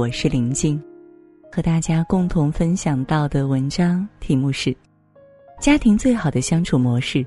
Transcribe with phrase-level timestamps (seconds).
[0.00, 0.82] 我是林静，
[1.52, 4.74] 和大家共同分享到的文章题目是：
[5.60, 7.22] 家庭最好的相处模式，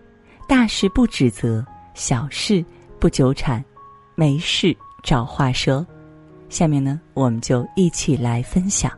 [0.47, 1.63] 大事不指责，
[1.93, 2.65] 小事
[2.99, 3.63] 不纠缠，
[4.15, 5.85] 没事找话说。
[6.49, 8.91] 下面呢，我们就一起来分享。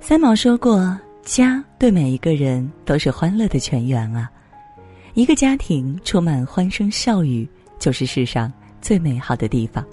[0.00, 4.30] 三毛说过：“家对每一个人都是欢乐的泉源啊，
[5.12, 7.46] 一个家庭充满欢声笑语，
[7.78, 8.50] 就是世上
[8.80, 9.84] 最美好的地方。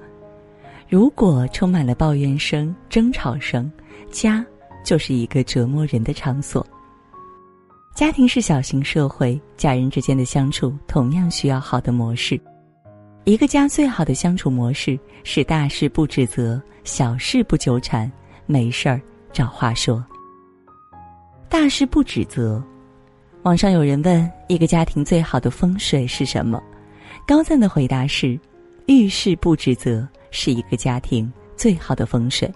[0.89, 3.69] 如果充满了抱怨声、争吵声，
[4.09, 4.45] 家
[4.85, 6.65] 就是一个折磨人的场所。
[7.93, 12.39] 家庭是小型社会，家人之间的相处同样需要好的模式。”
[13.25, 18.09] 一个家最好的相处模式是大事不指责，小事不纠缠，
[18.45, 19.01] 没事儿
[19.33, 20.01] 找话说。
[21.49, 22.63] 大事不指责。
[23.43, 26.63] 网上有人问一个家庭最好的风水是什么？
[27.27, 28.39] 高赞的回答是：
[28.85, 32.51] 遇事不指责是一个家庭最好的风水。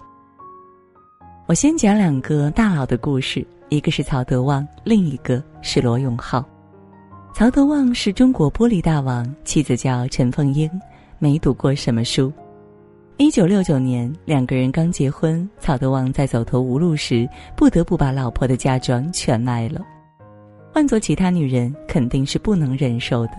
[1.46, 6.44] 我先讲两个大佬的故事，一个是曹德旺，另一个是罗永浩。
[7.34, 10.70] 曹德旺是中国玻璃大王，妻子叫陈凤英，
[11.18, 12.32] 没读过什么书。
[13.16, 19.80] 一九六九年，两个人刚结婚，曹德旺在走投无路时，不得不把老婆的嫁妆全卖了。
[20.72, 23.32] 换做其他女人，肯定是不能忍受的，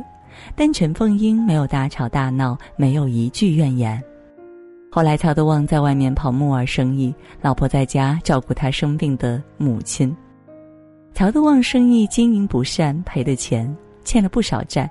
[0.56, 4.02] 但陈凤英没有大吵大闹，没有一句怨言。
[4.96, 10.16] 后来，曹德旺在外面跑木耳生意，老婆在家照顾他生病的母亲。
[11.16, 13.76] 曹德旺生意经营不善，赔的钱。
[14.04, 14.88] 欠了不少债，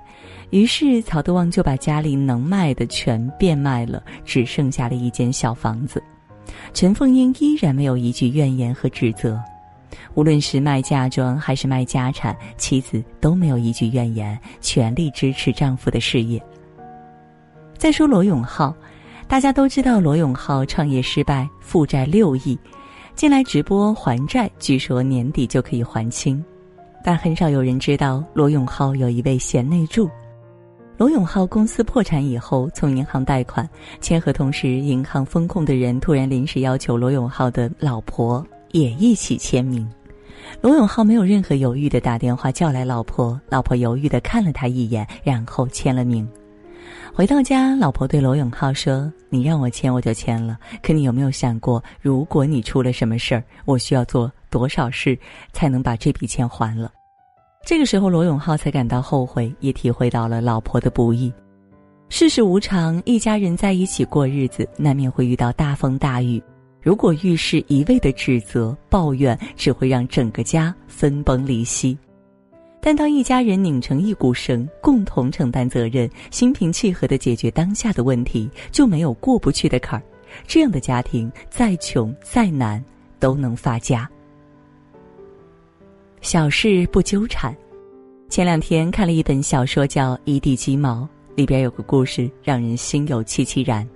[0.51, 6.03] 于是曹德旺就把家里能卖的全变卖了，只剩下了一间小房子。
[6.75, 9.41] 陈凤英依然没有一句怨言和指责，
[10.15, 16.43] 无论是卖嫁妆还是卖家产，妻子都没有一句怨言，全力支持丈夫的事业。
[17.77, 18.75] 再说罗永浩，
[19.29, 22.59] 大家都知道罗永浩创业失败，负债六亿，
[23.15, 26.45] 近来直播还债，据说年底就可以还清。
[27.03, 30.09] 但很少有人知道，罗永浩有一位贤内助。
[30.99, 33.69] 罗永浩公司破产以后，从银行贷款
[34.01, 39.89] 签合同时，银行风控的人突然临时要求罗永浩的老婆也一起签名。
[40.61, 46.29] 罗永浩没有任何犹豫的打电话叫来老婆，老婆犹豫的看了他一眼，然后签了名。
[47.15, 50.59] 回到家，老婆对罗永浩说：“你让我签，我就签了。
[50.83, 55.19] 可你有没有想过，如果你出了什么事儿，我需要做？”多少事
[55.55, 56.93] 才能把这笔钱还了？
[57.65, 61.33] 这个时候，罗永浩才感到后悔，也体会到了老婆的不易。
[62.11, 66.43] 世事无常，一家人在一起过日子，难免会遇到大风大雨。
[66.83, 71.97] 如果遇事一味的指责、抱怨，只会让整个家分崩离析。
[72.85, 80.03] 但当一家人拧成一股绳，共同承担责任，心平气和的解决当下的问题，就没有过不去的坎儿。
[80.49, 82.85] 这样的家庭，再穷再难，
[83.21, 84.11] 都能发家。
[86.23, 87.57] 小事不纠缠。
[88.29, 91.03] 前两天看了一本小说，叫《一地鸡毛》，
[91.37, 93.89] 里边有个故事让人心有戚戚然。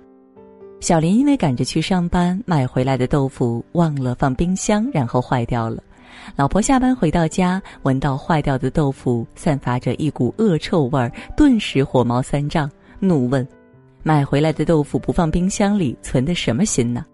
[0.79, 5.83] 小林因为赶着去上班，买回来的豆腐忘了放冰箱，然后坏掉了。
[6.35, 12.69] 老婆下班回到家，闻到坏掉的豆腐散发着一股恶臭味儿，顿时火冒三丈，
[12.99, 13.47] 怒问
[14.03, 17.05] ：“买回来的豆腐不放冰箱里，存的什么心呢？”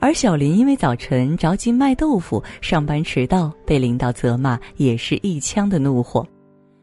[0.00, 6.26] 而小林因为早晨着急卖豆腐，上班迟到，被领导责骂，也是一腔的怒火。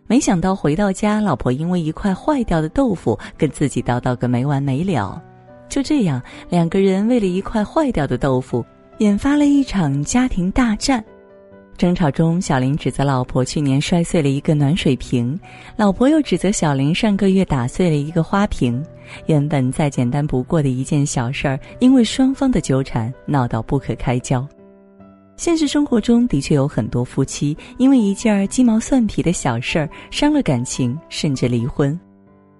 [0.07, 5.21] 没想到回到家，老婆因为一块坏掉的豆腐跟自己叨叨个没完没了。
[5.67, 8.66] 就这样，两个人为了一块坏掉的豆腐，
[8.99, 11.03] 引发了一场家庭大战。
[11.79, 15.40] 争吵中，小林指责老婆去年摔碎了一个暖水瓶，
[15.78, 18.84] 老婆又指责小林上个月打碎了一个花瓶。
[19.28, 24.45] 原本再简单不过的一件小事儿，因为双方的纠缠闹到不可开交。
[25.38, 31.97] 现实生活中的确有很多夫妻因为一件鸡毛蒜皮的小事儿伤了感情，甚至离婚。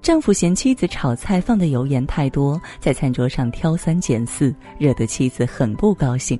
[0.01, 6.39] 丈夫嫌妻子炒菜放的油盐太多，在餐桌上挑三拣四，惹得妻子很不高兴。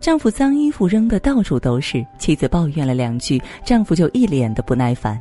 [0.00, 5.20] 丈夫脏衣服扔的到处都是，妻子抱怨了两句，丈夫就一脸的不耐烦。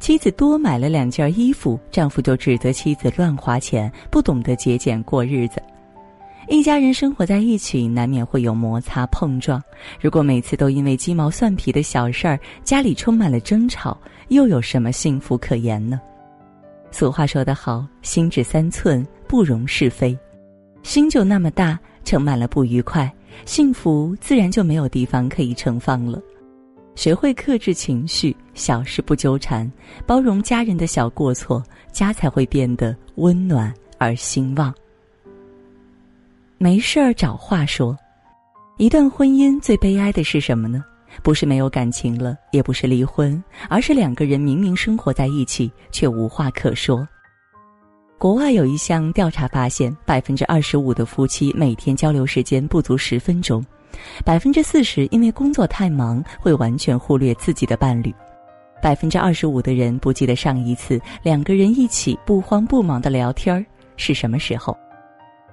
[0.00, 5.60] 妻子多买了两件衣服，丈夫就指责妻子乱花钱，不懂得节俭过日子。
[6.48, 9.62] 一家人生活在一起，难免会有摩擦碰撞。
[10.00, 13.94] 如果每次都因为鸡毛蒜皮的小事儿，家里充满了争吵，
[14.28, 16.00] 又有什么幸福可言呢？
[16.90, 20.18] 俗话说得好，心只三寸，不容是非。
[20.82, 23.12] 心就那么大，盛满了不愉快。
[23.44, 26.20] 幸福自然就没有地方可以盛放了。
[26.94, 29.70] 学会克制情绪，小事不纠缠，
[30.06, 34.74] 包容家人的小过错，家才会变得温暖而兴旺。
[36.58, 37.96] 没事儿找话说。
[38.78, 40.84] 一段婚姻最悲哀的是什么呢？
[41.22, 47.06] 不是没有感情了，也不是离婚，而是两个人明明生活在一起，却无话可说。
[48.18, 53.64] 国外有一项调查发现，百分之二十五的夫妻每天交流时间不足十分钟，
[54.24, 58.12] 百分之四十因为工作太忙会完全忽略自己的伴侣，
[58.82, 63.64] 百分之二十五的人不记得上一次两个人一起不慌不忙的聊天
[63.96, 64.76] 是什么时候。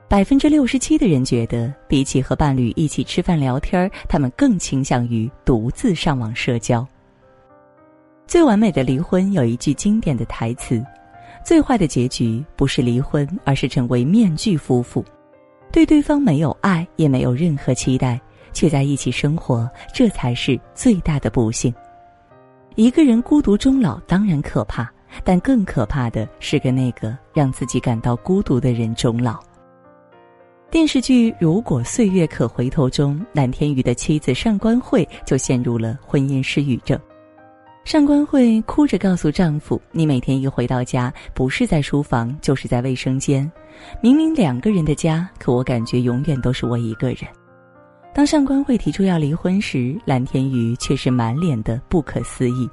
[0.07, 6.85] 百分之六十七的人觉得，比起和伴侣一起吃饭聊天他们更倾向于独自上网社交。
[8.25, 10.83] 最完美的离婚有一句经典的台词
[11.45, 15.05] ：“最坏的结局不是离婚，而是成为面具夫妇，
[15.71, 18.19] 对对方没有爱，也没有任何期待，
[18.51, 21.71] 却在一起生活，这才是最大的不幸。”
[22.73, 24.91] 一个人孤独终老当然可怕，
[25.23, 29.39] 但更可怕的是跟那个让自己感到孤独的人终老。
[30.71, 36.99] 电视剧《如果岁月可回头》中，蓝天宇的妻子上官慧就陷入了婚姻失语症。
[37.85, 43.49] 上官慧哭着告诉丈夫：“你每天一回到家，不是在书房，就是在卫生间。
[44.01, 47.19] 明明两个人的家，可我感觉永远都是我一个人。”
[48.11, 52.67] 当上官慧提出要离婚时，蓝天宇却是满脸的不可思议。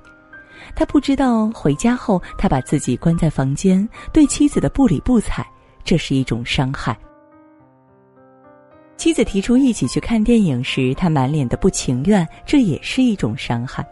[0.75, 5.47] 他不知道回家后，他把自己关在房间，对妻子的不理不睬，
[5.85, 6.99] 这是一种伤害。
[8.97, 13.87] 妻子提出一起去看电影时，他满脸的不情愿，这也是一种伤害。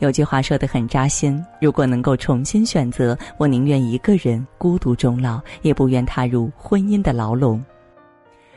[0.00, 7.62] 有句话说的很扎心：如果能够重新选择，我宁愿一个人孤独终老，也不愿踏入婚姻的牢笼。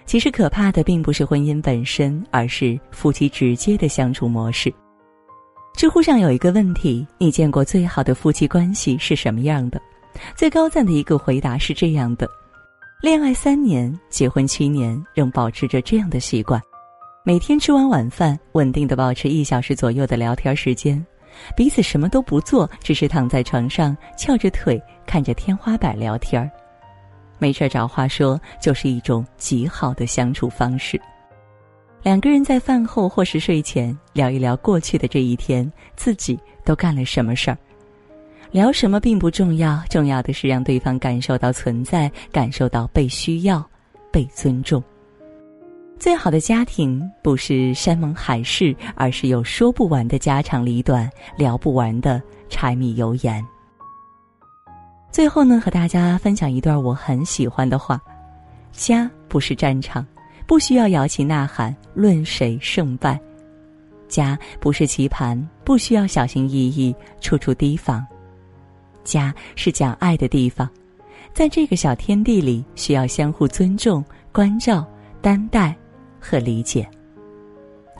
[0.05, 4.73] 其实可怕的并不是婚姻本身，而是夫妻直接的相处模式。
[5.75, 9.81] 知乎上有一个问题：你见过最好的夫妻关系是什么样的？
[10.35, 12.27] 最高赞的一个回答是这样的。
[13.01, 16.61] 恋爱三年，结婚七年，仍保持着这样的习惯：
[17.25, 21.05] 每天吃完晚饭，稳定的保持一小时左右的聊天时间，
[21.55, 26.49] 彼此什么都不做，只是躺在床上翘着腿看着天花板聊天儿。
[27.39, 30.99] 没事儿找话说，就是一种极好的相处方式。
[32.01, 37.57] 两个人在饭后或是睡前聊一聊过去的这一天，自己都干了什么事儿。
[38.51, 43.65] 聊什么并不重要，重要的是让对方感受到存在，感受到被需要、
[44.11, 44.83] 被尊重。
[46.03, 53.41] 最好的家庭不是山盟海誓，而是有说不完的家长里短，聊不完的柴米油盐。
[55.09, 58.01] 最后呢，和大家分享一段我很喜欢的话：
[58.73, 60.05] 家不是战场，
[60.45, 63.17] 不需要摇旗呐喊论谁胜败；
[64.09, 68.05] 家不是棋盘，不需要小心翼翼处处提防。
[69.05, 70.69] 家是讲爱的地方，
[71.33, 74.03] 在这个小天地里，需要相互尊重、
[74.33, 74.85] 关照、
[75.21, 75.73] 担待
[76.23, 76.89] 和理解。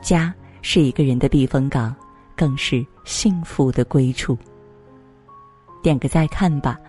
[0.02, 1.94] 家是一个人的避风港，
[2.34, 4.36] 更是幸福的归处。
[5.82, 6.80] 点个再看吧，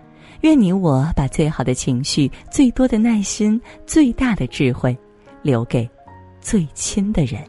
[0.42, 4.98] 愿你我把最好的情绪、最多的耐心、最大的智慧，
[5.42, 5.90] 留给
[6.40, 7.44] 最亲的人。